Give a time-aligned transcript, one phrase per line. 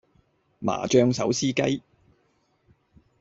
[0.57, 1.83] 麻醬手撕雞